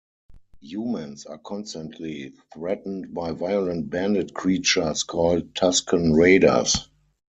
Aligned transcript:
Humans 0.61 1.27
are 1.27 1.37
constantly 1.37 2.33
threatened 2.51 3.13
by 3.13 3.33
violent 3.33 3.91
bandit 3.91 4.33
creatures 4.33 5.03
called 5.03 5.53
Tusken 5.53 6.17
Raiders. 6.17 6.89